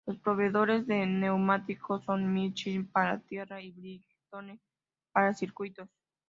[0.07, 4.59] Los proveedores de neumáticos son Michelin para tierra y Bridgestone
[5.13, 5.87] para circuitos.